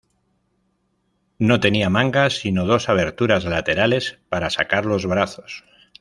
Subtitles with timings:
[1.37, 5.63] No tenía mangas sino dos aberturas laterales para sacar los brazos.